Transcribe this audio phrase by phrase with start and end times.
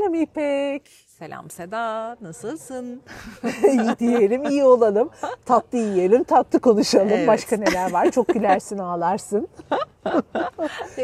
[0.00, 0.88] Selam İpek.
[1.06, 3.02] Selam Seda, nasılsın?
[3.72, 5.10] iyi diyelim, iyi olalım.
[5.44, 7.08] Tatlı yiyelim, tatlı konuşalım.
[7.12, 7.28] Evet.
[7.28, 8.10] Başka neler var?
[8.10, 9.48] Çok gülersin, ağlarsın.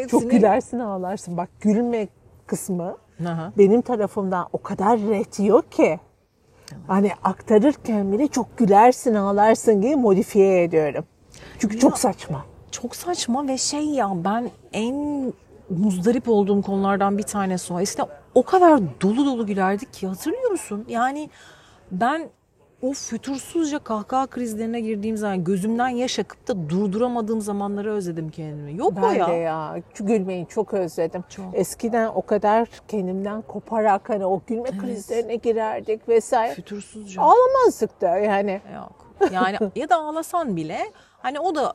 [0.08, 1.36] Çok gülersin, ağlarsın.
[1.36, 2.08] Bak gülme
[2.46, 2.96] kısmı
[3.26, 3.52] Aha.
[3.58, 6.00] benim tarafımdan o kadar retiyor ki.
[6.86, 11.04] Hani aktarırken bile çok gülersin, ağlarsın gibi modifiye ediyorum.
[11.58, 12.44] Çünkü ya, çok saçma.
[12.70, 15.32] Çok saçma ve şey ya ben en
[15.70, 17.80] muzdarip olduğum konulardan bir tanesi o.
[17.80, 18.06] Eskiden
[18.36, 20.84] o kadar dolu dolu gülerdik ki hatırlıyor musun?
[20.88, 21.30] Yani
[21.90, 22.28] ben
[22.82, 28.76] o fütursuzca kahkaha krizlerine girdiğim zaman gözümden yaş akıp da durduramadığım zamanları özledim kendimi.
[28.76, 29.26] Yok ben o ya.
[29.26, 29.82] Ben de ya.
[30.00, 31.24] Gülmeyi çok özledim.
[31.28, 31.44] Çok.
[31.54, 34.80] Eskiden o kadar kendimden koparak hani o gülme evet.
[34.80, 36.54] krizlerine girerdik vesaire.
[36.54, 37.22] Fütursuzca.
[37.22, 38.60] Ağlamazdık da yani.
[38.74, 39.06] Yok.
[39.32, 40.78] Yani ya da ağlasan bile
[41.18, 41.74] hani o da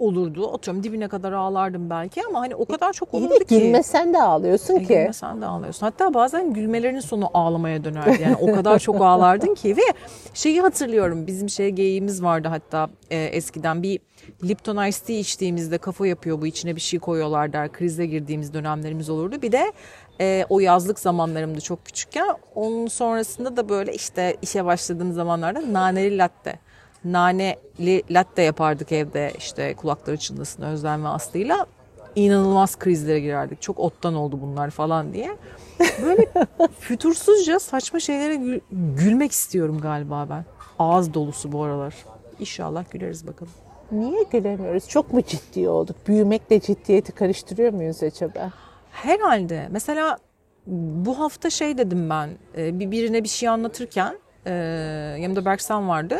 [0.00, 0.54] olurdu.
[0.54, 3.60] Atıyorum dibine kadar ağlardım belki ama hani o kadar çok olurdu İyi de ki.
[3.60, 4.94] gülmesen de ağlıyorsun e, ki.
[4.94, 5.86] Gülmesen de ağlıyorsun.
[5.86, 8.22] Hatta bazen gülmelerinin sonu ağlamaya dönerdi.
[8.22, 9.82] Yani o kadar çok ağlardın ki ve
[10.34, 14.00] şeyi hatırlıyorum bizim şey geyiğimiz vardı hatta e, eskiden bir
[14.44, 17.72] Lipton Ice Tea içtiğimizde kafa yapıyor bu içine bir şey koyuyorlar der.
[17.72, 19.42] Krize girdiğimiz dönemlerimiz olurdu.
[19.42, 19.72] Bir de
[20.20, 26.18] e, o yazlık zamanlarımda çok küçükken onun sonrasında da böyle işte işe başladığım zamanlarda naneli
[26.18, 26.58] latte
[27.04, 31.66] naneli latte yapardık evde işte kulakları çınlasın Özlem ve Aslı'yla.
[32.16, 33.62] inanılmaz krizlere girerdik.
[33.62, 35.36] Çok ottan oldu bunlar falan diye.
[36.02, 36.26] Böyle
[36.80, 40.44] fütursuzca saçma şeylere gül- gülmek istiyorum galiba ben.
[40.78, 41.94] Ağız dolusu bu aralar.
[42.40, 43.52] İnşallah güleriz bakalım.
[43.92, 44.88] Niye gülemiyoruz?
[44.88, 45.96] Çok mu ciddi olduk?
[46.06, 48.50] Büyümekle ciddiyeti karıştırıyor muyuz acaba?
[48.90, 49.68] Herhalde.
[49.70, 50.18] Mesela
[50.66, 52.30] bu hafta şey dedim ben.
[52.56, 54.52] E, bir birine bir şey anlatırken e,
[55.20, 56.18] yanımda Berksan vardı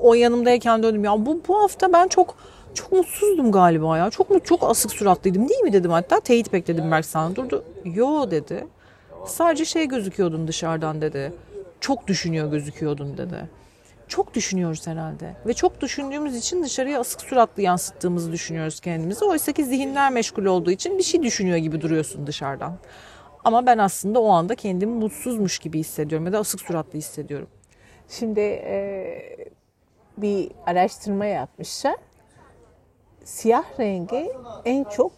[0.00, 2.36] o yanımdayken döndüm ya bu, bu hafta ben çok
[2.74, 4.10] çok mutsuzdum galiba ya.
[4.10, 6.20] Çok mu çok asık suratlıydım değil mi dedim hatta.
[6.20, 7.64] Teyit bekledim Berk sana durdu.
[7.84, 8.66] Yo dedi.
[9.26, 11.32] Sadece şey gözüküyordun dışarıdan dedi.
[11.80, 13.48] Çok düşünüyor gözüküyordun dedi.
[14.08, 15.36] Çok düşünüyoruz herhalde.
[15.46, 19.24] Ve çok düşündüğümüz için dışarıya asık suratlı yansıttığımızı düşünüyoruz kendimizi.
[19.24, 22.78] Oysa ki zihinler meşgul olduğu için bir şey düşünüyor gibi duruyorsun dışarıdan.
[23.44, 27.48] Ama ben aslında o anda kendimi mutsuzmuş gibi hissediyorum ya da asık suratlı hissediyorum.
[28.08, 28.40] Şimdi
[30.22, 31.96] bir araştırma yapmışlar.
[33.24, 34.32] Siyah rengi
[34.64, 35.12] en çok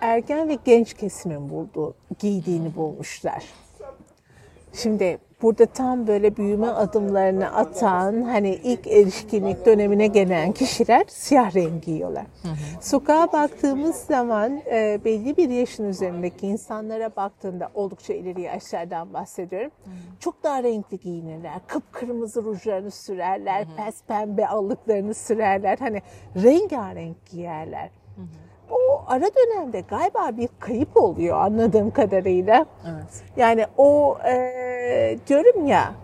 [0.00, 3.44] ergen ve genç kesimin bulduğu, giydiğini bulmuşlar.
[4.72, 11.82] Şimdi burada tam böyle büyüme adımlarını atan hani ilk erişkinlik dönemine gelen kişiler siyah renk
[11.82, 12.24] giyiyorlar.
[12.42, 12.54] Hı hı.
[12.80, 19.70] Sokağa baktığımız zaman e, belli bir yaşın üzerindeki insanlara baktığında oldukça ileri yaşlardan bahsediyorum.
[19.84, 19.94] Hı hı.
[20.20, 21.60] Çok daha renkli giyinirler.
[21.66, 23.76] Kıpkırmızı rujlarını sürerler, hı hı.
[23.76, 25.78] pes pembe allıklarını sürerler.
[25.78, 26.02] Hani
[26.36, 27.90] rengarenk giyerler.
[28.16, 28.43] Hı hı
[28.74, 32.66] o ara dönemde galiba bir kayıp oluyor anladığım kadarıyla.
[32.84, 33.22] Evet.
[33.36, 35.94] Yani o e, diyorum ya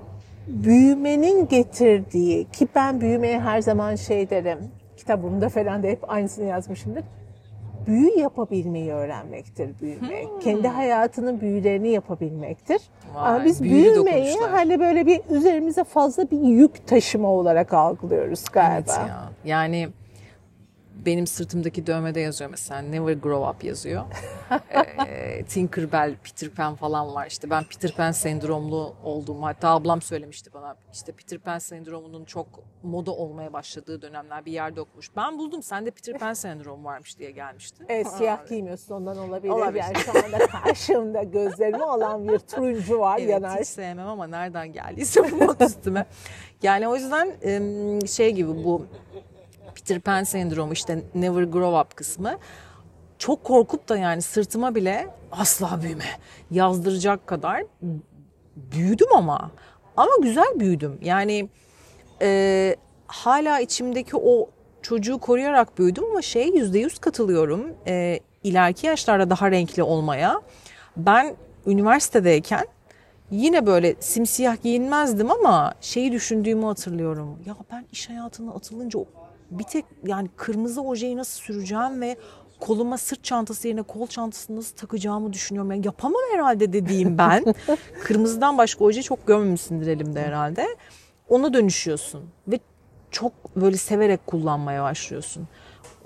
[0.46, 4.58] büyümenin getirdiği ki ben büyümeye her zaman şey derim
[4.96, 7.04] kitabımda falan da hep aynısını yazmışımdır.
[7.86, 10.22] Büyü yapabilmeyi öğrenmektir büyüme.
[10.22, 10.38] Hmm.
[10.40, 12.80] Kendi hayatının büyülerini yapabilmektir.
[13.14, 18.72] Vay, Ama biz büyümeyi hani böyle bir üzerimize fazla bir yük taşıma olarak algılıyoruz galiba.
[18.74, 19.30] Evet ya.
[19.44, 19.88] Yani
[21.06, 24.04] benim sırtımdaki dövmede yazıyor mesela Never Grow Up yazıyor.
[25.06, 27.26] e, Tinkerbell, Peter Pan falan var.
[27.26, 30.76] İşte ben Peter Pan sendromlu olduğumu hatta ablam söylemişti bana.
[30.92, 32.46] İşte Peter Pan sendromunun çok
[32.82, 35.16] moda olmaya başladığı dönemler bir yerde okumuş.
[35.16, 37.84] Ben buldum sende Peter Pan sendromu varmış diye gelmişti.
[37.88, 39.52] Evet siyah giymiyorsun ondan olabilir.
[39.52, 39.82] olabilir.
[39.82, 43.60] Yani şu anda karşımda gözlerime olan bir turuncu var evet, yanar.
[43.60, 46.06] hiç sevmem ama nereden geldiyse bu üstüme.
[46.62, 47.34] Yani o yüzden
[48.06, 48.86] şey gibi bu
[49.74, 52.38] Peter Pan sendromu işte never grow up kısmı.
[53.18, 56.04] Çok korkup da yani sırtıma bile asla büyüme.
[56.50, 57.62] Yazdıracak kadar
[58.56, 59.50] büyüdüm ama.
[59.96, 60.98] Ama güzel büyüdüm.
[61.02, 61.48] Yani
[62.22, 62.76] e,
[63.06, 64.50] hala içimdeki o
[64.82, 70.40] çocuğu koruyarak büyüdüm ama şey yüzde yüz katılıyorum e, ileriki yaşlarda daha renkli olmaya.
[70.96, 72.66] Ben üniversitedeyken
[73.30, 77.38] yine böyle simsiyah giyinmezdim ama şeyi düşündüğümü hatırlıyorum.
[77.46, 78.98] Ya ben iş hayatına atılınca
[79.50, 82.16] bir tek yani kırmızı ojeyi nasıl süreceğim ve
[82.60, 85.70] koluma sırt çantası yerine kol çantasını nasıl takacağımı düşünüyorum.
[85.70, 87.44] Yani yapamam herhalde dediğim ben.
[88.04, 90.66] Kırmızıdan başka oje çok görmemişsindir elimde herhalde.
[91.28, 92.58] Ona dönüşüyorsun ve
[93.10, 95.48] çok böyle severek kullanmaya başlıyorsun.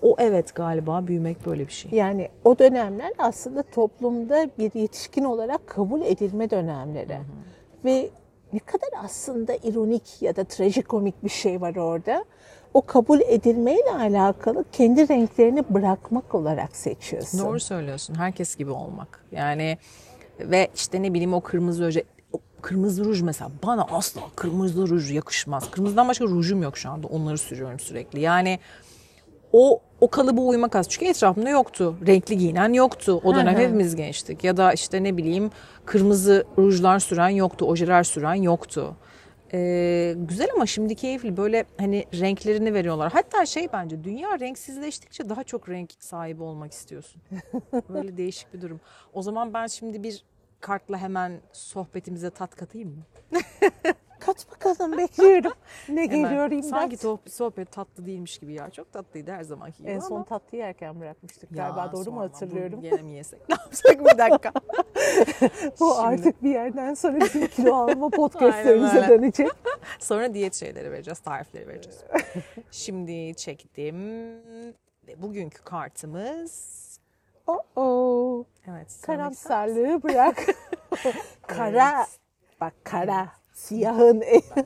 [0.02, 1.90] O evet galiba büyümek böyle bir şey.
[1.90, 7.14] Yani o dönemler aslında toplumda bir yetişkin olarak kabul edilme dönemleri.
[7.14, 7.84] Hı hı.
[7.84, 8.10] Ve
[8.52, 12.24] ne kadar aslında ironik ya da trajikomik bir şey var orada
[12.74, 17.40] o kabul edilmeyle alakalı kendi renklerini bırakmak olarak seçiyorsun.
[17.40, 18.14] Doğru söylüyorsun.
[18.14, 19.24] Herkes gibi olmak.
[19.32, 19.78] Yani
[20.40, 25.12] Ve işte ne bileyim o kırmızı öce o kırmızı ruj mesela bana asla kırmızı ruj
[25.12, 25.70] yakışmaz.
[25.70, 27.06] Kırmızıdan başka rujum yok şu anda.
[27.06, 28.20] Onları sürüyorum sürekli.
[28.20, 28.58] Yani
[29.52, 30.88] o o kalıba uymak az.
[30.88, 31.96] Çünkü etrafımda yoktu.
[32.06, 33.20] Renkli giyinen yoktu.
[33.24, 33.62] O dönem Hı hı.
[33.62, 34.44] hepimiz gençtik.
[34.44, 35.50] Ya da işte ne bileyim
[35.84, 37.66] kırmızı rujlar süren yoktu.
[37.66, 38.96] Ojeler süren yoktu.
[39.54, 43.12] Ee, güzel ama şimdi keyifli böyle hani renklerini veriyorlar.
[43.12, 47.22] Hatta şey bence dünya renksizleştikçe daha çok renk sahibi olmak istiyorsun.
[47.88, 48.80] Böyle değişik bir durum.
[49.12, 50.24] O zaman ben şimdi bir
[50.60, 53.02] kartla hemen sohbetimize tat katayım mı?
[54.26, 55.52] Kat bakalım bekliyorum.
[55.88, 56.70] Ne geliyor imdat?
[56.70, 58.70] Sanki sohbet tatlı değilmiş gibi ya.
[58.70, 60.08] Çok tatlıydı her zamanki gibi En ama.
[60.08, 62.78] son tatlı yerken bırakmıştık Ya galiba doğru mu hatırlıyorum?
[62.78, 63.40] Bu gene mi yesek?
[63.48, 64.52] Ne yapsak bir dakika.
[65.80, 69.48] Bu Şimdi- artık bir yerden sonra bizim kilo alma podcastlerimize dönecek.
[69.98, 72.04] Sonra diyet şeyleri vereceğiz, tarifleri vereceğiz.
[72.70, 73.96] Şimdi çektim.
[75.06, 76.74] Ve bugünkü kartımız...
[77.46, 78.44] Oh oh.
[78.70, 78.98] Evet.
[79.02, 80.46] Karamsarlığı bırak.
[81.46, 82.06] kara.
[82.60, 83.43] Bak kara.
[83.54, 84.22] Siyahın.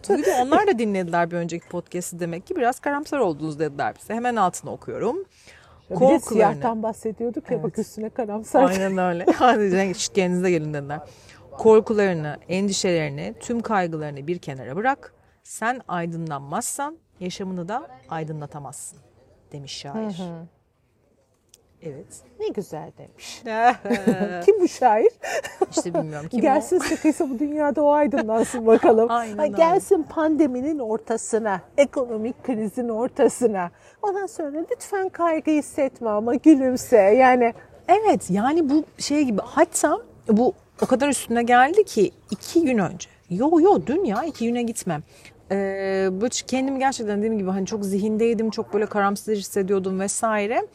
[0.08, 4.14] Duydu onlar da dinlediler bir önceki podcast'i demek ki biraz karamsar oldunuz dediler bize.
[4.14, 5.16] Hemen altına okuyorum.
[5.16, 6.20] bir de Korkularını.
[6.20, 8.64] siyahtan bahsediyorduk ya bak üstüne karamsar.
[8.64, 9.26] Aynen öyle.
[9.34, 11.00] Hadi kendinize gelin dediler.
[11.50, 15.14] Korkularını, endişelerini, tüm kaygılarını bir kenara bırak.
[15.42, 18.98] Sen aydınlanmazsan yaşamını da aydınlatamazsın
[19.52, 20.16] demiş şair.
[21.82, 22.06] Evet.
[22.40, 23.42] Ne güzel demiş.
[24.44, 25.08] Kim bu şair?
[25.70, 29.06] işte bilmiyorum kim gelsin sıkıysa bu dünyada o aydınlansın bakalım.
[29.10, 33.70] Aynen Ha, gelsin pandeminin ortasına, ekonomik krizin ortasına.
[34.02, 36.96] Ondan sonra lütfen kaygı hissetme ama gülümse.
[36.96, 37.68] Yani o.
[37.88, 39.98] Evet yani bu şey gibi hatta
[40.28, 43.08] bu o kadar üstüne geldi ki iki gün önce.
[43.30, 45.02] Yo yo dün ya iki güne gitmem.
[45.50, 50.66] Ee, bu kendimi gerçekten dediğim gibi hani çok zihindeydim, çok böyle karamsar hissediyordum vesaire.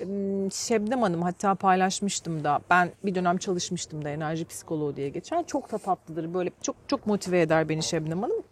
[0.00, 5.44] Ee, Şebnem Hanım hatta paylaşmıştım da ben bir dönem çalışmıştım da enerji psikoloğu diye geçer.
[5.46, 8.42] Çok da tatlıdır böyle çok çok motive eder beni Şebnem Hanım.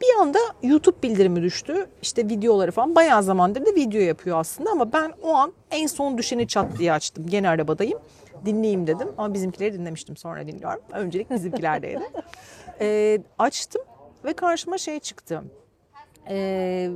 [0.00, 1.86] Bir anda YouTube bildirimi düştü.
[2.02, 6.18] İşte videoları falan bayağı zamandır da video yapıyor aslında ama ben o an en son
[6.18, 7.26] düşeni çat diye açtım.
[7.26, 7.98] Gene arabadayım.
[8.44, 10.80] Dinleyeyim dedim ama bizimkileri dinlemiştim sonra dinliyorum.
[10.92, 12.02] Öncelik bizimkilerdeydi.
[12.80, 13.82] Ee, açtım
[14.24, 15.42] ve karşıma şey çıktı.
[16.28, 16.90] Ee,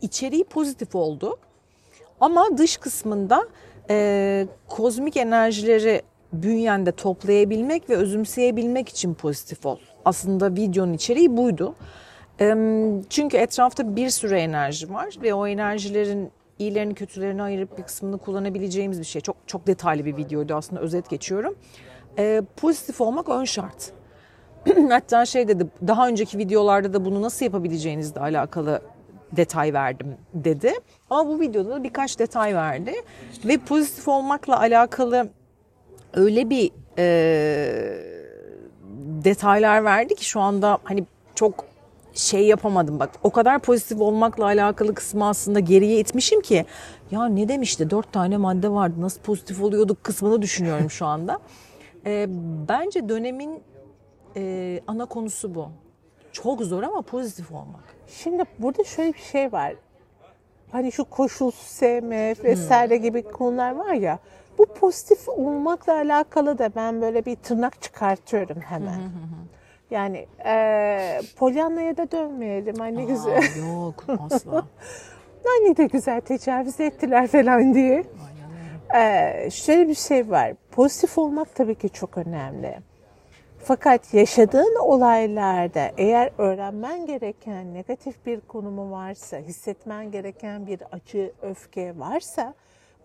[0.00, 1.38] içeriği pozitif oldu.
[2.20, 3.46] Ama dış kısmında
[3.90, 6.02] e, kozmik enerjileri
[6.32, 9.78] bünyende toplayabilmek ve özümseyebilmek için pozitif ol.
[10.04, 11.74] Aslında videonun içeriği buydu.
[12.40, 12.54] E,
[13.10, 19.00] çünkü etrafta bir sürü enerji var ve o enerjilerin iyilerini kötülerini ayırıp bir kısmını kullanabileceğimiz
[19.00, 19.22] bir şey.
[19.22, 21.54] Çok çok detaylı bir videoydu aslında özet geçiyorum.
[22.18, 23.92] E, pozitif olmak ön şart.
[24.90, 28.82] Hatta şey dedi daha önceki videolarda da bunu nasıl yapabileceğinizle alakalı
[29.32, 30.72] detay verdim dedi.
[31.10, 32.94] Ama bu videoda da birkaç detay verdi.
[33.44, 35.28] Ve pozitif olmakla alakalı
[36.14, 37.06] öyle bir e,
[39.24, 41.64] detaylar verdi ki şu anda hani çok
[42.14, 43.10] şey yapamadım bak.
[43.22, 46.66] O kadar pozitif olmakla alakalı kısmı aslında geriye itmişim ki
[47.10, 51.38] ya ne demişti dört tane madde vardı nasıl pozitif oluyorduk kısmını düşünüyorum şu anda.
[52.06, 52.26] E,
[52.68, 53.62] bence dönemin
[54.36, 55.68] e, ana konusu bu.
[56.42, 57.84] Çok zor ama pozitif olmak.
[58.08, 59.74] şimdi burada şöyle bir şey var.
[60.72, 64.18] Hani şu koşulsuz sevme vesaire gibi konular var ya.
[64.58, 69.00] Bu pozitif olmakla alakalı da ben böyle bir tırnak çıkartıyorum hemen.
[69.90, 72.80] Yani e, Pollyanna'ya da dönmeyelim.
[72.80, 73.38] Ay ne güzel.
[73.38, 74.66] Aa, yok asla.
[75.44, 78.04] Ay ne de güzel tecavüz ettiler falan diye.
[78.94, 80.52] Ee, şöyle bir şey var.
[80.70, 82.78] Pozitif olmak tabii ki çok önemli.
[83.66, 91.98] Fakat yaşadığın olaylarda eğer öğrenmen gereken negatif bir konumu varsa, hissetmen gereken bir acı, öfke
[91.98, 92.54] varsa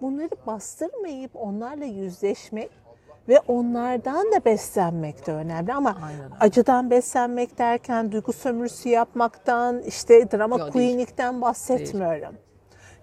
[0.01, 2.69] bunları bastırmayıp onlarla yüzleşmek
[3.29, 5.73] ve onlardan da beslenmek de önemli.
[5.73, 10.71] Ama Aynen acıdan beslenmek derken duygu sömürüsü yapmaktan, işte drama değil.
[10.71, 12.35] queenlikten bahsetmiyorum.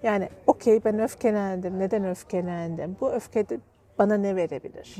[0.02, 1.78] Yani okey ben öfkelendim.
[1.78, 2.96] Neden öfkelendim?
[3.00, 3.60] Bu öfke de
[3.98, 4.96] bana ne verebilir?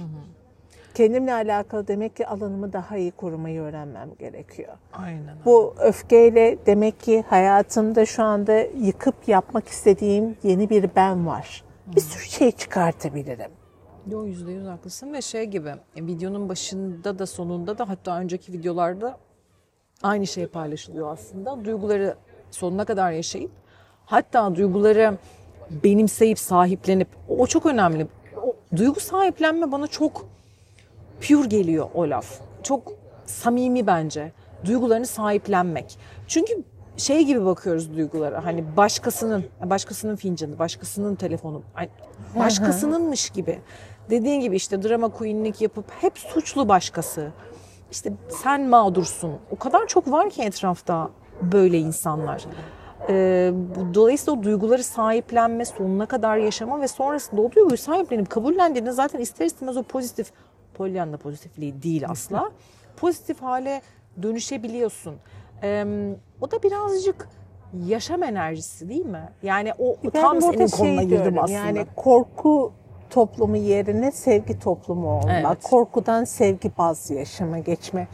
[0.95, 4.77] Kendimle alakalı demek ki alanımı daha iyi korumayı öğrenmem gerekiyor.
[4.93, 5.37] Aynen.
[5.45, 11.65] Bu öfkeyle demek ki hayatımda şu anda yıkıp yapmak istediğim yeni bir ben var.
[11.87, 13.51] Bir sürü şey çıkartabilirim.
[14.11, 18.53] Yo yüzde yüz haklısın ve şey gibi e, videonun başında da sonunda da hatta önceki
[18.53, 19.19] videolarda
[20.03, 21.65] aynı şey paylaşılıyor aslında.
[21.65, 22.17] Duyguları
[22.51, 23.51] sonuna kadar yaşayıp
[24.05, 25.19] hatta duyguları
[25.71, 28.07] benimseyip sahiplenip o çok önemli.
[28.37, 30.27] O, duygu sahiplenme bana çok
[31.21, 32.41] pure geliyor o laf.
[32.63, 32.93] Çok
[33.27, 34.33] samimi bence.
[34.65, 35.99] Duygularını sahiplenmek.
[36.27, 36.63] Çünkü
[36.97, 38.45] şey gibi bakıyoruz duygulara.
[38.45, 41.63] Hani başkasının, başkasının fincanı, başkasının telefonu,
[42.39, 43.59] başkasınınmış gibi.
[44.11, 47.31] dediğin gibi işte drama queenlik yapıp hep suçlu başkası.
[47.91, 49.33] İşte sen mağdursun.
[49.51, 51.11] O kadar çok var ki etrafta
[51.43, 52.45] böyle insanlar.
[53.09, 53.53] Ee,
[53.95, 59.47] dolayısıyla o duyguları sahiplenme, sonuna kadar yaşama ve sonrasında o duyguyu sahiplenip kabullendiğinde zaten ister
[59.47, 60.33] istemez o pozitif,
[60.79, 62.51] Pollyanna pozitifliği değil asla,
[62.97, 63.83] pozitif hale
[64.23, 65.15] dönüşebiliyorsun.
[65.63, 65.85] Ee,
[66.41, 67.29] o da birazcık
[67.87, 69.29] yaşam enerjisi değil mi?
[69.43, 71.59] Yani o Ben tam senin şey konuna girdim diyorum, aslında.
[71.59, 72.73] Yani korku
[73.11, 75.47] toplumu yerine sevgi toplumu olmak.
[75.47, 75.63] Evet.
[75.63, 78.09] Korkudan sevgi bazlı yaşama geçme.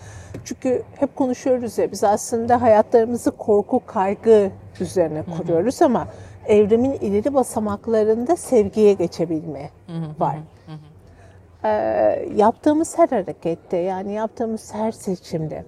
[0.45, 6.09] Çünkü hep konuşuyoruz ya biz aslında hayatlarımızı korku, kaygı üzerine kuruyoruz ama
[6.47, 9.71] evrimin ileri basamaklarında sevgiye geçebilme
[10.19, 10.37] var.
[11.65, 15.65] Ee, yaptığımız her harekette yani yaptığımız her seçimde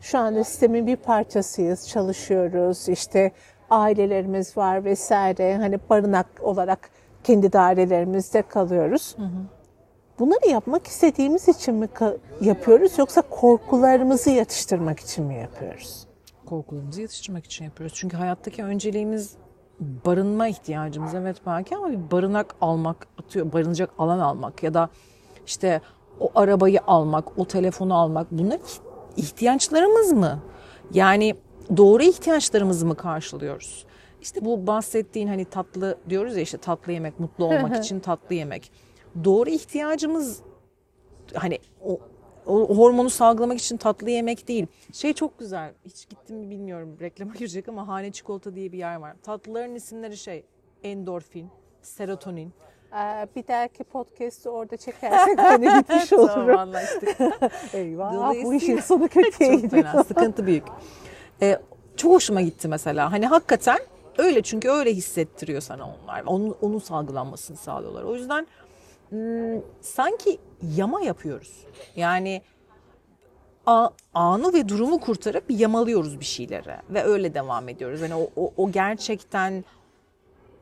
[0.00, 3.32] şu anda sistemin bir parçasıyız, çalışıyoruz, işte
[3.70, 6.90] ailelerimiz var vesaire hani barınak olarak
[7.24, 9.16] kendi dairelerimizde kalıyoruz.
[10.18, 11.88] Bunları yapmak istediğimiz için mi
[12.40, 16.10] yapıyoruz yoksa korkularımızı yatıştırmak için mi yapıyoruz?
[16.50, 17.96] korkularımızı yatıştırmak için yapıyoruz.
[17.96, 19.36] Çünkü hayattaki önceliğimiz
[19.80, 24.88] barınma ihtiyacımız evet belki ama bir barınak almak, atıyor barınacak alan almak ya da
[25.50, 25.80] işte
[26.20, 28.60] o arabayı almak, o telefonu almak bunlar
[29.16, 30.42] ihtiyaçlarımız mı?
[30.94, 31.34] Yani
[31.76, 33.86] doğru ihtiyaçlarımızı mı karşılıyoruz?
[34.22, 38.72] İşte bu bahsettiğin hani tatlı diyoruz ya işte tatlı yemek, mutlu olmak için tatlı yemek.
[39.24, 40.42] Doğru ihtiyacımız
[41.34, 42.00] hani o,
[42.46, 44.66] o hormonu salgılamak için tatlı yemek değil.
[44.92, 45.74] Şey çok güzel.
[45.84, 46.96] Hiç gittim mi bilmiyorum.
[47.00, 49.16] Reklama girecek ama Hane Çikolata diye bir yer var.
[49.22, 50.44] Tatlıların isimleri şey
[50.82, 51.50] endorfin,
[51.82, 52.52] serotonin.
[52.94, 56.28] Ee, bir dahaki podcast'ı orada çekersek hani bitmiş olurum.
[56.28, 57.16] Tamam anlaştık.
[57.74, 59.82] Eyvah bu işin sonu kötüye çok gidiyor.
[59.82, 60.04] fena.
[60.04, 60.64] Sıkıntı büyük.
[61.42, 61.58] Ee,
[61.96, 63.12] çok hoşuma gitti mesela.
[63.12, 63.78] Hani hakikaten
[64.18, 66.22] öyle çünkü öyle hissettiriyor sana onlar.
[66.26, 68.02] Onun, onun salgılanmasını sağlıyorlar.
[68.02, 68.46] O yüzden
[69.10, 70.38] hmm, sanki
[70.76, 71.66] yama yapıyoruz.
[71.96, 72.42] Yani
[73.66, 78.00] a- anı ve durumu kurtarıp yamalıyoruz bir şeylere ve öyle devam ediyoruz.
[78.00, 79.64] Yani o, o, o gerçekten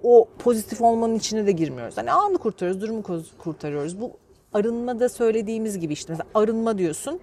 [0.03, 1.97] o pozitif olmanın içine de girmiyoruz.
[1.97, 3.03] Hani anı kurtarıyoruz, durumu
[3.39, 4.01] kurtarıyoruz.
[4.01, 4.13] Bu
[4.53, 7.21] arınmada söylediğimiz gibi işte mesela arınma diyorsun.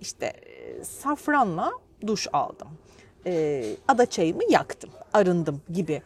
[0.00, 1.72] İşte e, safranla
[2.06, 2.68] duş aldım.
[3.26, 6.02] E, ada çayımı yaktım, arındım gibi.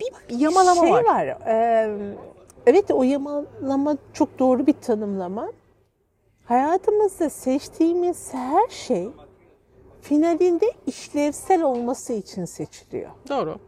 [0.00, 1.04] Bir yamalama şey var.
[1.04, 1.26] var.
[1.26, 1.98] e,
[2.66, 5.52] evet o yamalama çok doğru bir tanımlama.
[6.44, 9.08] Hayatımızda seçtiğimiz her şey
[10.00, 13.10] finalinde işlevsel olması için seçiliyor.
[13.28, 13.58] Doğru.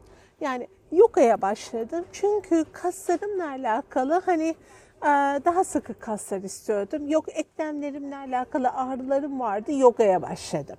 [0.40, 4.54] Yani yogaya başladım çünkü kaslarımla alakalı hani
[5.02, 5.07] e,
[5.45, 7.09] daha sıkı kaslar istiyordum.
[7.09, 10.76] Yok eklemlerimle alakalı ağrılarım vardı yogaya başladım.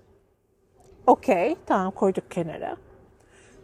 [1.07, 2.77] Okey tamam koyduk kenara.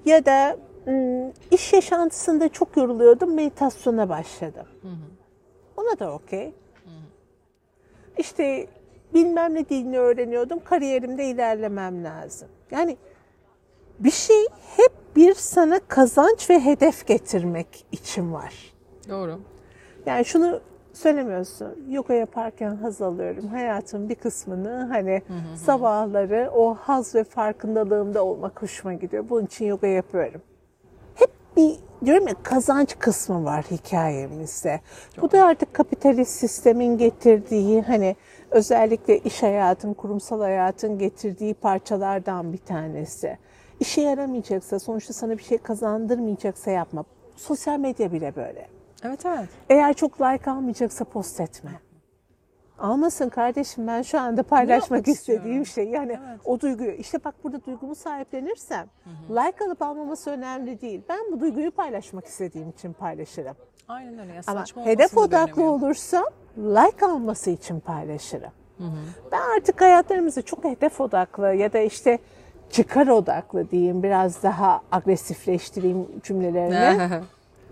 [0.06, 4.68] Ya da ım, iş yaşantısında çok yoruluyordum meditasyona başladım.
[5.78, 6.54] Ona da okey.
[8.18, 8.68] İşte
[9.14, 12.48] bilmem ne dilini öğreniyordum kariyerimde ilerlemem lazım.
[12.72, 12.98] Yani
[14.00, 14.46] bir şey
[14.78, 18.74] hep bir sana kazanç ve hedef getirmek için var.
[19.10, 19.40] Doğru.
[20.06, 20.60] Yani şunu
[20.94, 21.86] söylemiyorsun.
[21.90, 23.48] Yoga yaparken haz alıyorum.
[23.48, 25.22] Hayatın bir kısmını hani
[25.66, 29.30] sabahları o haz ve farkındalığımda olmak hoşuma gidiyor.
[29.30, 30.42] Bunun için yoga yapıyorum.
[31.16, 34.82] Hep bir diyorum ya kazanç kısmı var hikayemizde.
[35.22, 38.16] Bu da artık kapitalist sistemin getirdiği hani
[38.52, 43.38] özellikle iş hayatın, kurumsal hayatın getirdiği parçalardan bir tanesi.
[43.80, 47.06] İşe yaramayacaksa, sonuçta sana bir şey kazandırmayacaksa yapma.
[47.36, 48.68] Sosyal medya bile böyle.
[49.04, 49.50] Evet evet.
[49.70, 51.72] Eğer çok like almayacaksa post etme.
[52.80, 55.66] Almasın kardeşim ben şu anda paylaşmak istediğim istiyorum?
[55.66, 56.00] şey.
[56.02, 58.88] Yani o duyguyu işte bak burada duygumu sahiplenirsem
[59.30, 61.02] like alıp almaması önemli değil.
[61.10, 63.56] Ben bu duyguyu paylaşmak istediğim için paylaşırım.
[63.88, 64.34] Aynen öyle.
[64.34, 66.26] Ya, Ama hedef odaklı olursam
[66.58, 68.52] like alması için paylaşırım.
[69.32, 72.20] Ben artık hayatlarımızda çok hedef odaklı ya da işte
[72.72, 77.22] çıkar odaklı diyeyim biraz daha agresifleştireyim cümlelerimi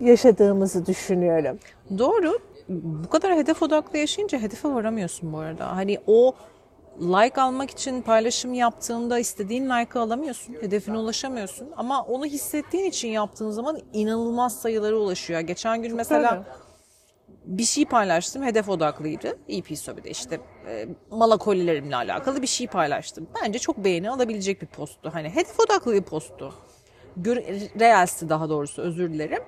[0.00, 1.58] yaşadığımızı düşünüyorum.
[1.98, 2.38] Doğru.
[2.68, 5.76] Bu kadar hedef odaklı yaşayınca hedefe varamıyorsun bu arada.
[5.76, 6.34] Hani o
[7.00, 10.56] like almak için paylaşım yaptığında istediğin like'ı alamıyorsun.
[10.60, 11.68] Hedefine ulaşamıyorsun.
[11.76, 15.40] Ama onu hissettiğin için yaptığın zaman inanılmaz sayılara ulaşıyor.
[15.40, 16.63] Geçen gün mesela Tabii.
[17.44, 18.44] Bir şey paylaştım.
[18.44, 19.38] Hedef odaklıydı.
[19.48, 23.28] EP Sobi'de işte e, mala kolilerimle alakalı bir şey paylaştım.
[23.42, 25.10] Bence çok beğeni alabilecek bir posttu.
[25.12, 26.54] Hani hedef odaklı bir posttu.
[27.16, 27.36] Gör,
[27.80, 29.42] Reels'ti daha doğrusu özür dilerim.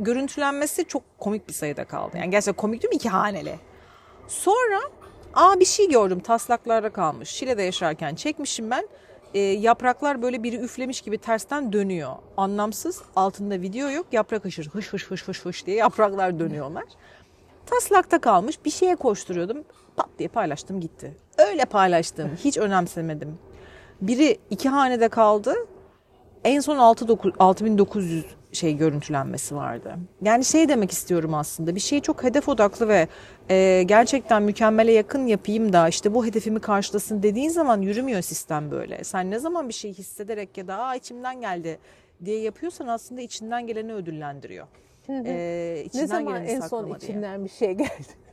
[0.00, 2.16] Görüntülenmesi çok komik bir sayıda kaldı.
[2.16, 2.96] Yani gerçekten komik değil mi?
[2.96, 3.54] İki haneli.
[4.28, 4.80] Sonra
[5.34, 7.28] aa bir şey gördüm taslaklarda kalmış.
[7.28, 8.88] Şile'de yaşarken çekmişim ben.
[9.34, 12.12] E, yapraklar böyle biri üflemiş gibi tersten dönüyor.
[12.36, 13.02] Anlamsız.
[13.16, 14.06] Altında video yok.
[14.12, 16.84] Yaprak hışır hış hış hış hış hış diye yapraklar dönüyorlar.
[17.66, 19.64] taslakta kalmış bir şeye koşturuyordum.
[19.96, 21.16] Pat diye paylaştım gitti.
[21.38, 22.30] Öyle paylaştım.
[22.44, 23.38] Hiç önemsemedim.
[24.00, 25.54] Biri iki hanede kaldı.
[26.44, 29.94] En son 6 dokuz- 6900 şey görüntülenmesi vardı.
[30.22, 31.74] Yani şey demek istiyorum aslında.
[31.74, 33.08] Bir şeyi çok hedef odaklı ve
[33.50, 39.04] e, gerçekten mükemmele yakın yapayım da işte bu hedefimi karşılasın dediğin zaman yürümüyor sistem böyle.
[39.04, 41.78] Sen ne zaman bir şey hissederek ya da Aa, içimden geldi
[42.24, 44.66] diye yapıyorsan aslında içinden geleni ödüllendiriyor.
[45.08, 47.10] E, içinden Ne zaman en son saklama diye.
[47.10, 48.27] içinden bir şey geldi?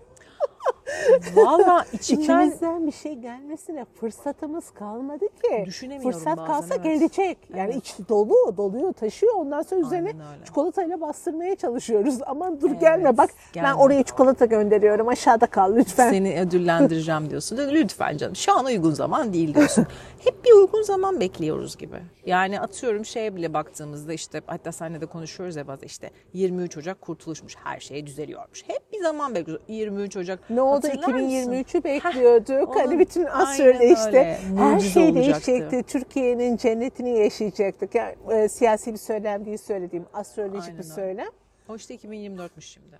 [1.35, 5.63] Valla içimden İçimizden bir şey gelmesine fırsatımız kalmadı ki.
[5.65, 6.83] Düşünemiyorum Fırsat bazen, kalsa evet.
[6.83, 7.37] gelecek.
[7.57, 7.75] Yani Evet.
[7.75, 9.33] içi dolu, doluyor, taşıyor.
[9.35, 10.45] Ondan sonra üzerine öyle.
[10.45, 12.19] çikolatayla bastırmaya çalışıyoruz.
[12.25, 13.73] Aman dur Evet, gelme bak ben gelme.
[13.73, 15.07] oraya çikolata gönderiyorum.
[15.07, 16.09] Aşağıda kal lütfen.
[16.09, 17.57] seni ödüllendireceğim diyorsun.
[17.57, 19.87] Lütfen canım şu an uygun zaman değil diyorsun.
[20.23, 21.95] Hep bir uygun zaman bekliyoruz gibi.
[22.25, 27.01] Yani atıyorum şeye bile baktığımızda işte hatta seninle de konuşuyoruz ya bazen işte 23 Ocak
[27.01, 28.63] kurtuluşmuş her şey düzeliyormuş.
[28.67, 29.65] Hep bir zaman bekliyoruz.
[29.67, 30.84] 23 Ocak Ne oldu?
[30.93, 31.11] Mısın?
[31.11, 32.75] 2023'ü bekliyorduk.
[32.75, 34.37] hani bütün astroloji işte öyle.
[34.57, 35.51] her Mucize şey olacaktı.
[35.51, 35.83] değişecekti.
[35.83, 37.95] Türkiye'nin cennetini yaşayacaktık.
[37.95, 40.05] Yani, e, siyasi bir söylem değil söylediğim.
[40.13, 40.93] Astrolojik Aynen bir öyle.
[40.93, 41.27] söylem.
[41.69, 42.99] O işte 2024'müş şimdi.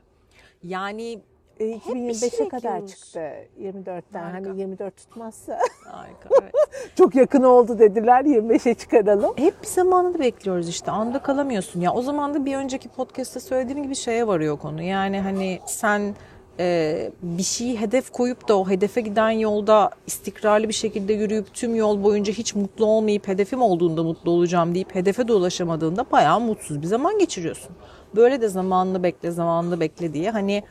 [0.64, 1.20] Yani
[1.60, 2.92] E, bir 2025'e şey kadar bekliyoruz.
[2.92, 3.20] çıktı
[3.62, 4.20] 24'ten.
[4.24, 4.50] Harika.
[4.50, 6.54] Hani 24 tutmazsa harika evet.
[6.98, 9.34] çok yakın oldu dediler 25'e çıkaralım.
[9.38, 10.92] Hep bir zamanını bekliyoruz işte.
[10.92, 11.82] Anda kalamıyorsun.
[11.82, 14.82] Ya o zaman da bir önceki podcast'te söylediğim gibi şeye varıyor konu.
[14.82, 16.16] Yani hani sen
[16.60, 21.76] e, bir şeyi hedef koyup da o hedefe giden yolda istikrarlı bir şekilde yürüyüp tüm
[21.76, 26.82] yol boyunca hiç mutlu olmayıp hedefim olduğunda mutlu olacağım deyip hedefe de ulaşamadığında bayağı mutsuz
[26.82, 27.76] bir zaman geçiriyorsun.
[28.16, 30.64] Böyle de zamanını bekle, zamanını bekle diye hani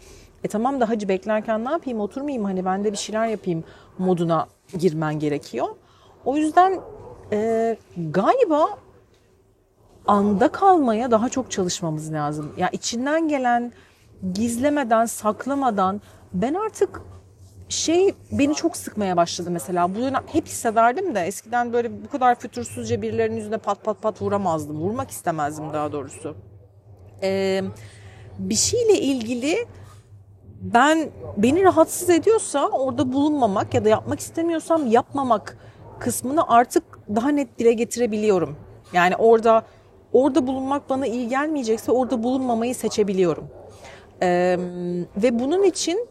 [0.45, 3.65] e tamam da hacı beklerken ne yapayım oturmayayım hani ben de bir şeyler yapayım
[3.99, 4.47] moduna
[4.79, 5.67] girmen gerekiyor.
[6.25, 6.81] O yüzden
[7.33, 7.77] e,
[8.11, 8.69] galiba
[10.07, 12.53] anda kalmaya daha çok çalışmamız lazım.
[12.57, 13.73] Ya içinden gelen
[14.33, 16.01] gizlemeden, saklamadan
[16.33, 17.03] ben artık
[17.69, 19.95] şey beni çok sıkmaya başladı mesela.
[19.95, 19.99] Bu
[20.33, 24.81] hep hissederdim de eskiden böyle bu kadar fütursuzca birilerinin yüzüne pat pat pat vuramazdım.
[24.81, 26.37] Vurmak istemezdim daha doğrusu.
[27.23, 27.63] Ee,
[28.39, 29.67] bir şeyle ilgili
[30.61, 35.59] ben beni rahatsız ediyorsa orada bulunmamak ya da yapmak istemiyorsam yapmamak
[35.99, 36.85] kısmını artık
[37.15, 38.57] daha net dile getirebiliyorum.
[38.93, 39.63] Yani orada
[40.13, 43.49] orada bulunmak bana iyi gelmeyecekse orada bulunmamayı seçebiliyorum.
[44.23, 44.57] Ee,
[45.17, 46.09] ve bunun için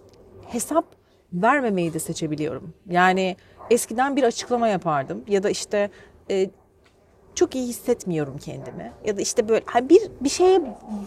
[0.47, 0.85] hesap
[1.33, 2.73] vermemeyi de seçebiliyorum.
[2.89, 3.35] Yani
[3.69, 5.89] eskiden bir açıklama yapardım ya da işte
[6.29, 6.49] e,
[7.35, 8.91] çok iyi hissetmiyorum kendimi.
[9.05, 10.61] Ya da işte böyle ha bir bir şeye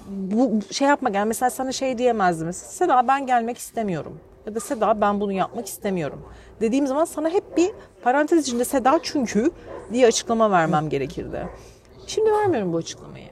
[0.09, 2.53] bu şey yapmak yani mesela sana şey diyemezdim.
[2.53, 4.21] Seda ben gelmek istemiyorum.
[4.47, 6.23] Ya da Seda ben bunu yapmak istemiyorum.
[6.61, 7.71] Dediğim zaman sana hep bir
[8.03, 9.51] parantez içinde Seda çünkü
[9.93, 11.49] diye açıklama vermem gerekirdi.
[12.07, 13.29] Şimdi vermiyorum bu açıklamayı.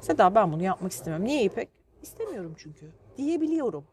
[0.00, 1.26] Seda ben bunu yapmak istemiyorum.
[1.26, 1.81] Niye İpek?
[2.02, 2.90] İstemiyorum çünkü.
[3.16, 3.84] Diyebiliyorum.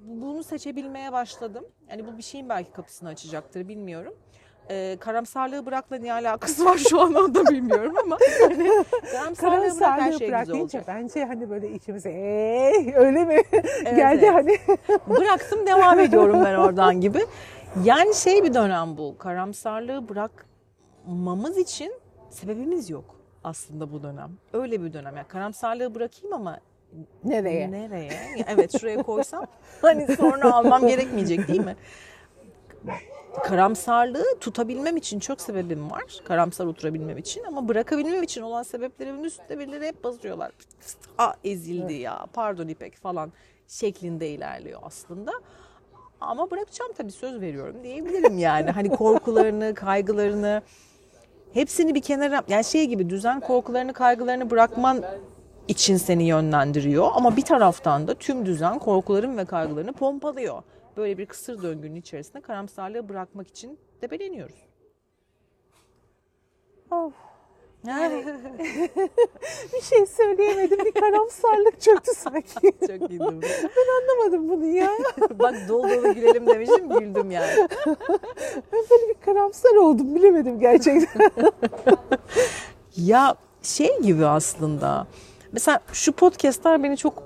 [0.00, 1.64] Bunu seçebilmeye başladım.
[1.90, 4.14] Yani bu bir şeyin belki kapısını açacaktır bilmiyorum
[4.70, 8.70] e, karamsarlığı bırakla ne alakası var şu an onu da bilmiyorum ama hani
[9.12, 10.84] karamsarlığı bırak her Karamsarlığı şey bırak güzel olacak.
[10.86, 13.42] bence hani böyle içimize eee öyle mi?
[13.84, 14.34] Geldi evet.
[14.34, 14.58] hani.
[15.18, 17.26] Bıraktım devam ediyorum ben oradan gibi.
[17.84, 19.18] Yani şey bir dönem bu.
[19.18, 21.92] Karamsarlığı bırakmamız için
[22.30, 24.30] sebebimiz yok aslında bu dönem.
[24.52, 25.16] Öyle bir dönem.
[25.16, 26.60] Yani karamsarlığı bırakayım ama
[27.24, 27.70] Nereye?
[27.70, 28.12] nereye?
[28.48, 29.46] Evet şuraya koysam
[29.82, 31.76] hani sonra almam gerekmeyecek değil mi?
[33.44, 36.04] Karamsarlığı tutabilmem için çok sebebim var.
[36.24, 40.52] Karamsar oturabilmem için ama bırakabilmem için olan sebeplerimin üstünde birileri hep basıyorlar.
[41.18, 43.32] Aa ezildi ya pardon İpek falan
[43.68, 45.32] şeklinde ilerliyor aslında.
[46.20, 48.70] Ama bırakacağım tabii söz veriyorum diyebilirim yani.
[48.70, 50.62] Hani korkularını, kaygılarını
[51.52, 55.04] hepsini bir kenara yani şey gibi düzen korkularını, kaygılarını bırakman
[55.68, 60.62] için seni yönlendiriyor ama bir taraftan da tüm düzen korkuların ve kaygılarını pompalıyor.
[60.96, 64.66] Böyle bir kısır döngünün içerisinde karamsarlığı bırakmak için debeleniyoruz.
[66.90, 67.12] Of.
[67.86, 68.24] Yani
[69.72, 70.78] Bir şey söyleyemedim.
[70.84, 72.60] Bir karamsarlık çöktü sanki.
[72.80, 73.40] çok güldüm.
[74.00, 74.90] Anlamadım bunu ya.
[75.30, 77.68] Bak dolu dolu gülelim demişim güldüm yani.
[78.72, 80.14] Ben böyle bir karamsar oldum.
[80.14, 81.30] Bilemedim gerçekten.
[82.96, 85.06] Ya şey gibi aslında.
[85.56, 87.25] Mesela şu podcastler beni çok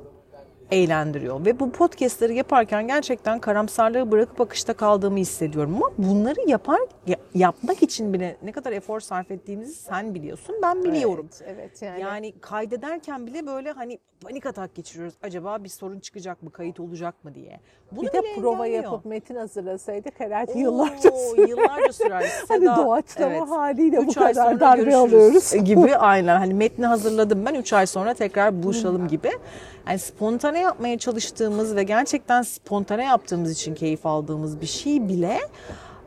[0.70, 7.16] eğlendiriyor ve bu podcastleri yaparken gerçekten karamsarlığı bırakıp akışta kaldığımı hissediyorum ama bunları yapar ya-
[7.34, 11.28] yapmak için bile ne kadar efor sarf ettiğimizi sen biliyorsun ben biliyorum.
[11.44, 12.00] Evet, evet yani.
[12.00, 15.14] Yani kaydederken bile böyle hani panik atak geçiriyoruz.
[15.22, 17.60] Acaba bir sorun çıkacak mı, kayıt olacak mı diye.
[17.92, 18.84] Bunu bir de prova engelliyor.
[18.92, 21.48] yapıp metin hazırlasaydık herhalde Oo, yıllarca sürer.
[21.48, 22.30] yıllarca sürer.
[22.48, 25.52] Hani doğaçlama haliyle bu kadar darbe alıyoruz.
[25.64, 29.30] gibi aynen hani metni hazırladım ben 3 ay sonra tekrar buluşalım gibi.
[29.88, 35.38] Yani spontane yapmaya çalıştığımız ve gerçekten spontane yaptığımız için keyif aldığımız bir şey bile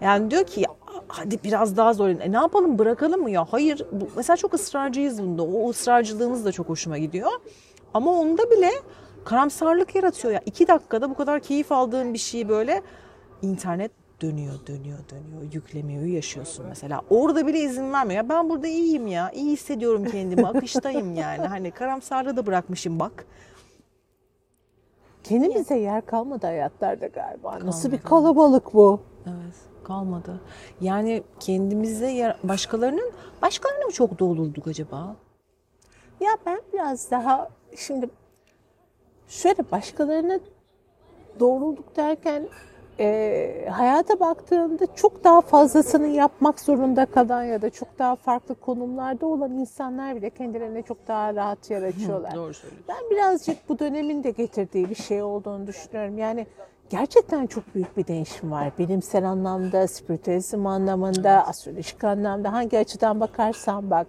[0.01, 0.65] yani diyor ki
[1.07, 2.09] hadi biraz daha zor.
[2.09, 3.45] E ne yapalım bırakalım mı ya?
[3.51, 3.85] Hayır.
[3.91, 5.43] Bu, mesela çok ısrarcıyız bunda.
[5.43, 7.31] O ısrarcılığımız da çok hoşuma gidiyor.
[7.93, 8.71] Ama onda bile
[9.25, 10.41] karamsarlık yaratıyor ya.
[10.45, 12.81] iki dakikada bu kadar keyif aldığın bir şeyi böyle
[13.41, 15.53] internet dönüyor, dönüyor, dönüyor.
[15.53, 17.01] Yüklemiyor, yaşıyorsun mesela.
[17.09, 18.23] Orada bile izin vermiyor.
[18.23, 19.31] Ya ben burada iyiyim ya.
[19.31, 20.47] iyi hissediyorum kendimi.
[20.47, 21.47] Akıştayım yani.
[21.47, 23.25] Hani karamsarlığı da bırakmışım bak.
[25.23, 27.59] Kendimize yer kalmadı hayatlarda galiba.
[27.65, 29.01] Nasıl bir kalabalık bu?
[29.25, 30.41] Evet kalmadı.
[30.81, 35.15] Yani kendimize yer, başkalarının başkalarına mı çok doldurduk acaba?
[36.19, 38.09] Ya ben biraz daha şimdi
[39.27, 40.39] şöyle başkalarına
[41.39, 42.47] doğruluk derken
[42.99, 49.25] e, hayata baktığımda çok daha fazlasını yapmak zorunda kalan ya da çok daha farklı konumlarda
[49.25, 52.36] olan insanlar bile kendilerine çok daha rahat yer açıyorlar.
[52.36, 52.86] Doğru söylüyorsun.
[52.88, 56.17] Ben birazcık bu dönemin de getirdiği bir şey olduğunu düşünüyorum.
[56.17, 56.47] Yani
[56.89, 58.71] gerçekten çok büyük bir değişim var.
[58.79, 64.08] Bilimsel anlamda, spiritüalizm anlamında, astrolojik anlamda hangi açıdan bakarsan bak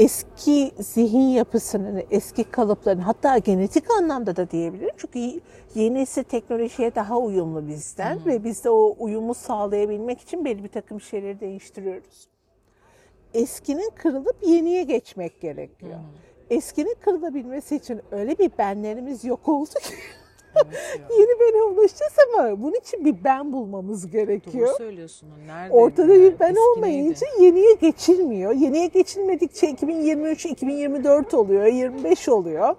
[0.00, 4.94] eski zihin yapısının, eski kalıpların hatta genetik anlamda da diyebilirim.
[4.96, 5.40] Çünkü
[5.74, 10.68] yeni nesil teknolojiye daha uyumlu bizden ve biz de o uyumu sağlayabilmek için belli bir
[10.68, 12.28] takım şeyleri değiştiriyoruz.
[13.34, 15.98] Eskinin kırılıp yeniye geçmek gerekiyor.
[16.50, 19.94] Eskinin kırılabilmesi için öyle bir benlerimiz yok oldu ki
[21.18, 24.68] yeni bene ulaşacağız ama bunun için bir ben bulmamız gerekiyor.
[24.68, 25.28] Doğru söylüyorsun.
[25.46, 25.72] Nerede?
[25.74, 27.44] Ortada bir ben Eski olmayınca neydi?
[27.44, 28.52] yeniye geçilmiyor.
[28.52, 32.76] Yeniye geçilmedikçe 2023, 2024 oluyor, 25 oluyor.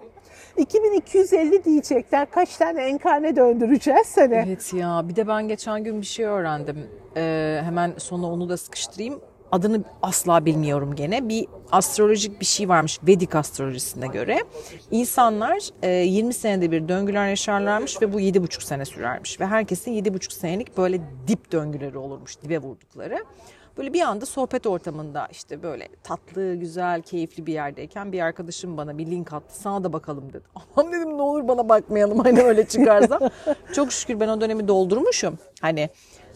[0.56, 2.30] 2250 diyecekler.
[2.30, 4.42] Kaç tane enkarne döndüreceğiz hani?
[4.46, 6.86] Evet ya bir de ben geçen gün bir şey öğrendim.
[7.16, 9.20] Ee, hemen sona onu da sıkıştırayım.
[9.52, 11.28] Adını asla bilmiyorum gene.
[11.28, 14.38] Bir astrolojik bir şey varmış Vedik astrolojisine göre.
[14.90, 19.40] İnsanlar e, 20 senede bir döngüler yaşarlarmış ve bu 7,5 sene sürermiş.
[19.40, 23.24] Ve herkesin 7,5 senelik böyle dip döngüleri olurmuş, dibe vurdukları.
[23.76, 28.98] Böyle bir anda sohbet ortamında işte böyle tatlı, güzel, keyifli bir yerdeyken bir arkadaşım bana
[28.98, 29.60] bir link attı.
[29.60, 30.44] Sana da bakalım dedi.
[30.76, 33.30] Aman dedim ne olur bana bakmayalım hani öyle çıkarsa.
[33.74, 35.38] Çok şükür ben o dönemi doldurmuşum.
[35.60, 35.90] Hani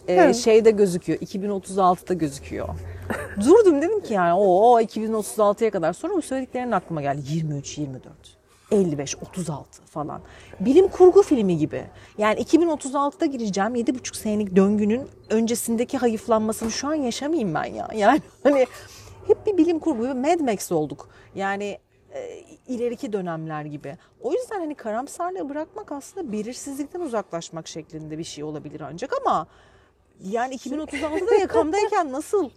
[0.07, 1.19] e, şeyde gözüküyor.
[1.19, 2.69] 2036'da gözüküyor.
[3.45, 7.21] Durdum dedim ki yani o 2036'ya kadar sonra bu söylediklerin aklıma geldi.
[7.25, 8.37] 23, 24.
[8.71, 10.21] 55, 36 falan.
[10.59, 11.83] Bilim kurgu filmi gibi.
[12.17, 17.87] Yani 2036'da gireceğim 7,5 senelik döngünün öncesindeki hayıflanmasını şu an yaşamayayım ben ya.
[17.95, 18.67] Yani hani
[19.27, 21.09] hep bir bilim kurgu, bir Mad Max olduk.
[21.35, 21.77] Yani
[22.13, 23.97] e, ileriki dönemler gibi.
[24.21, 29.47] O yüzden hani karamsarlığı bırakmak aslında belirsizlikten uzaklaşmak şeklinde bir şey olabilir ancak ama
[30.23, 32.49] yani 2036'da yakamdayken nasıl?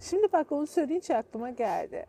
[0.00, 2.06] Şimdi bak onu söyleyince aklıma geldi.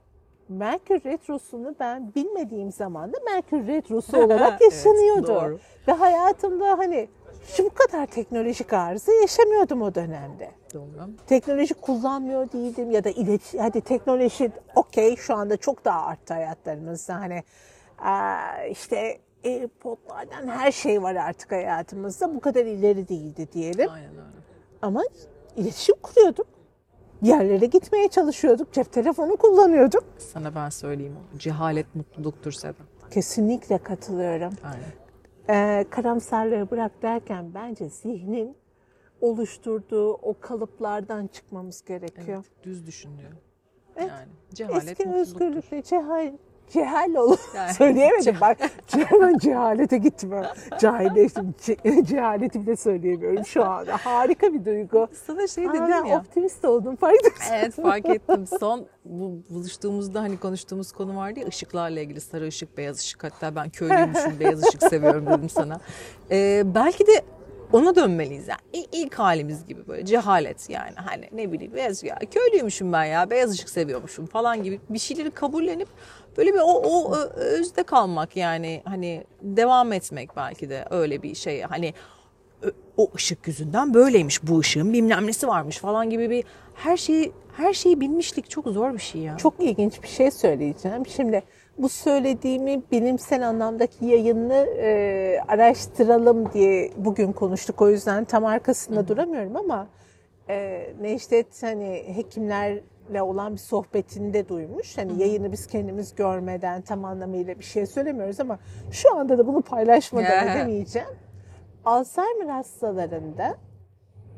[0.50, 5.28] Merkür Retrosu'nu ben bilmediğim zaman da Merkür Retrosu olarak Evet, yaşanıyordu.
[5.28, 5.60] doğru.
[5.88, 7.10] Ve hayatımda hani
[7.48, 10.52] şu bu kadar teknolojik arıza yaşamıyordum o dönemde.
[10.74, 11.10] Doğru.
[11.28, 17.16] teknoloji kullanmıyor değildim ya da iletişim, hadi teknoloji okey şu anda çok daha arttı hayatlarımızda.
[17.16, 17.44] Hani
[18.72, 22.36] işte AirPod'lardan her şey var artık hayatımızda.
[22.36, 23.90] Bu kadar ileri değildi diyelim.
[23.90, 24.22] Aynen öyle.
[24.82, 25.04] Ama
[25.56, 26.48] iletişim kuruyorduk.
[27.22, 28.74] Bir yerlere gitmeye çalışıyorduk.
[28.74, 30.04] Cep telefonu kullanıyorduk.
[30.18, 31.16] Sana ben söyleyeyim.
[31.38, 32.74] Cehalet mutluluktur Seda.
[33.12, 34.54] Kesinlikle katılıyorum.
[34.64, 34.92] Aynen.
[35.50, 38.58] Ee, karamsarlığı bırak derken bence zihnin
[39.22, 42.46] oluşturduğu o kalıplardan çıkmamız gerekiyor.
[42.48, 43.32] Evet, düz düşün diyor.
[43.96, 44.10] Evet.
[44.10, 45.22] Yani cehalet Eski mutluluktur.
[45.22, 46.32] özgürlükle cehal,
[46.74, 47.38] cehal ol.
[47.56, 48.58] Yani- Söyleyemedim bak.
[48.92, 50.42] Hemen cehalete gitme.
[50.80, 51.56] Cahilleştim.
[51.62, 53.98] Ce- cehaleti bile söyleyemiyorum şu anda.
[53.98, 55.08] Harika bir duygu.
[55.28, 56.18] Sana şey Aa, dedim ben ya.
[56.20, 57.54] optimist oldum farkında mısın?
[57.54, 58.46] Evet fark ettim.
[58.60, 63.24] Son bu buluştuğumuzda hani konuştuğumuz konu vardı ya ışıklarla ilgili sarı ışık, beyaz ışık.
[63.24, 65.80] Hatta ben köylüymüşüm, beyaz ışık seviyorum dedim sana.
[66.32, 67.12] Ee, belki de
[67.74, 68.88] ona dönmeliyiz yani.
[68.92, 73.52] İlk halimiz gibi böyle cehalet yani hani ne bileyim beyaz ya köylüymüşüm ben ya beyaz
[73.52, 75.88] ışık seviyormuşum falan gibi bir şeyleri kabullenip
[76.38, 81.62] böyle bir o, o özde kalmak yani hani devam etmek belki de öyle bir şey
[81.62, 81.94] hani
[82.98, 86.44] o ışık yüzünden böyleymiş bu ışığın bilmem nesi varmış falan gibi bir
[86.76, 89.38] her şeyi her şeyi bilmişlik çok zor bir şey ya.
[89.38, 91.06] Çok ilginç bir şey söyleyeceğim.
[91.08, 91.44] Şimdi
[91.78, 97.82] bu söylediğimi bilimsel anlamdaki yayını e, araştıralım diye bugün konuştuk.
[97.82, 99.88] O yüzden tam arkasında duramıyorum ama
[100.50, 104.98] e, Necdet hani hekimler ile olan bir sohbetinde duymuş.
[104.98, 108.60] Hani yayını biz kendimiz görmeden tam anlamıyla bir şey söylemiyoruz ama
[108.92, 111.08] şu anda da bunu paylaşmadan edemeyeceğim.
[111.86, 113.58] Alzheimer hastalarında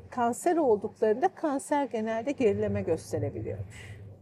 [0.09, 3.59] kanser olduklarında kanser genelde gerileme gösterebiliyor.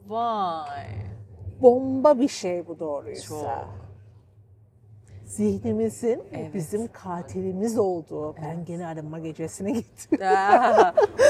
[0.08, 1.17] Vay.
[1.62, 3.28] Bomba bir şey bu doğruysa.
[3.28, 3.78] Çok.
[5.26, 6.54] Zihnimizin Evet.
[6.54, 8.36] bizim katilimiz olduğu.
[8.36, 10.20] Ben gene arınma gecesine gittim.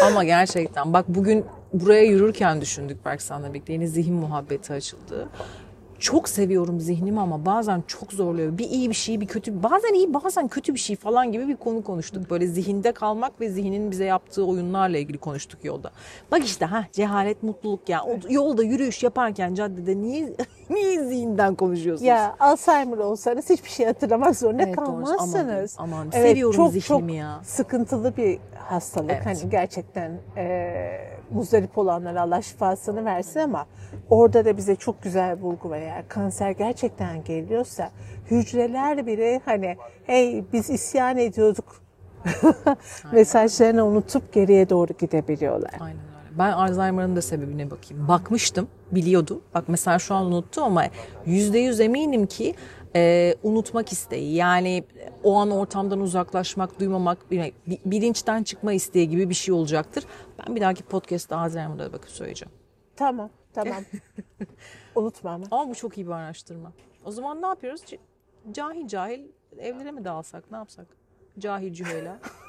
[0.06, 5.30] Ama gerçekten bak bugün buraya yürürken düşündük Berksan'la birlikte yeni zihin muhabbeti açıldı.
[6.00, 8.58] Çok seviyorum zihnimi ama bazen çok zorluyor.
[8.58, 11.56] Bir iyi bir şey, bir kötü, bazen iyi bazen kötü bir şey falan gibi bir
[11.56, 12.30] konu konuştuk.
[12.30, 15.92] Böyle zihinde kalmak ve zihnin bize yaptığı oyunlarla ilgili konuştuk yolda.
[16.32, 18.04] Bak işte ha cehalet mutluluk ya.
[18.04, 20.34] O yolda yürüyüş yaparken caddede niye
[20.70, 22.08] niye zihinden konuşuyorsunuz?
[22.08, 25.76] Ya Alzheimer olsanız hiçbir şey hatırlamak zorunda Evet, kalmazsınız.
[25.78, 26.10] Aman, aman.
[26.14, 27.40] Evet, Seviyorum çok, zihnimi çok ya.
[27.44, 29.12] sıkıntılı bir hastalık.
[29.12, 29.26] Evet.
[29.26, 33.66] Hani gerçekten e, muzdarip olanlara Allah şifasını versin ama
[34.10, 35.78] orada da bize çok güzel bulgu var.
[35.78, 37.92] Eğer kanser gerçekten geliyorsa
[38.32, 41.82] hücreler bile hani hey biz isyan ediyorduk
[43.12, 45.74] mesajlarını unutup geriye doğru gidebiliyorlar.
[45.80, 46.38] Aynen öyle.
[46.38, 48.08] Ben Alzheimer'ın da sebebine bakayım.
[48.08, 49.42] Bakmıştım, biliyordum.
[49.54, 50.84] Bak mesela şu an unuttum ama
[51.26, 52.56] yüzde yüz eminim ki
[52.96, 54.36] e, unutmak isteği.
[54.36, 54.84] Yani
[55.24, 57.54] o an ortamdan uzaklaşmak, duymamak, bi-
[57.86, 60.04] bilinçten çıkma isteği gibi bir şey olacaktır.
[60.40, 62.52] Ben bir dahaki podcast'ta Alzheimer'da bakıp söyleyeceğim.
[62.96, 63.84] Tamam tamam.
[64.96, 65.46] Unutma ama.
[65.52, 66.72] Ama bu çok iyi bir araştırma.
[67.06, 67.82] O zaman ne yapıyoruz?
[68.52, 69.22] Cahil cahil
[69.58, 70.88] evlere mi dağılsak, ne yapsak?
[71.40, 72.20] Cahil cüheyla.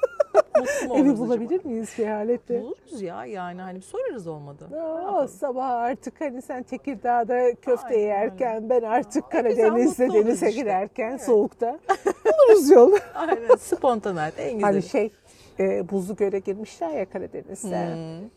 [0.57, 2.53] Mutlu mu Evi bulabilir miyiz cehalette?
[2.57, 2.65] acaba?
[2.69, 4.69] Buluruz ya yani hani sorarız olmadı.
[4.81, 10.61] Aa, sabah artık hani sen Tekirdağ'da köfte Aynen yerken ben artık güzel, Karadeniz'de denize işte.
[10.61, 11.79] girerken soğukta
[12.25, 12.97] buluruz yolu.
[13.15, 14.61] Aynen spontanen en güzeli.
[14.61, 15.11] hani şey
[15.59, 17.93] e, buzlu göle girmişler ya Karadeniz'de.
[17.95, 18.29] Hmm.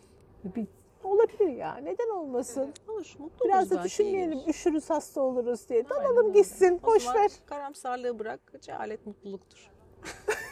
[0.57, 0.67] Bir,
[1.05, 2.73] olabilir ya neden olmasın?
[2.89, 4.49] Olur, mutlu Biraz da düşünmeyelim iyidir.
[4.51, 5.89] üşürüz hasta oluruz diye.
[5.89, 7.31] Dalalım gitsin boş ver.
[7.47, 9.71] Karamsarlığı bırak, cehalet mutluluktur.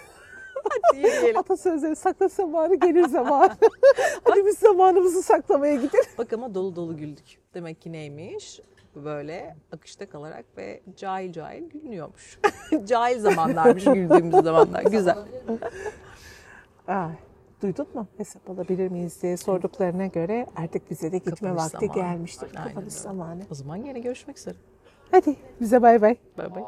[0.64, 1.38] Hadi yürüyelim.
[1.38, 3.50] Atasözleri sakla zamanı gelir zamanı.
[4.24, 6.04] Hadi biz zamanımızı saklamaya gidelim.
[6.18, 7.38] Bak ama dolu dolu güldük.
[7.54, 8.60] Demek ki neymiş?
[8.96, 12.38] Böyle akışta kalarak ve cahil cahil gülünüyormuş.
[12.84, 14.82] cahil zamanlarmış güldüğümüz zamanlar.
[14.82, 15.18] Güzel.
[16.88, 17.12] Ay,
[17.62, 18.06] duydun mu?
[18.16, 21.94] Hesap alabilir miyiz diye sorduklarına göre artık bize de gitme Kapanış vakti zamanı.
[22.00, 22.48] gelmiştir.
[22.56, 23.02] Aynen Kapanış öyle.
[23.02, 23.42] zamanı.
[23.50, 24.54] O zaman yine görüşmek üzere.
[25.10, 26.16] Hadi bize bay bay.
[26.38, 26.62] Bay bay.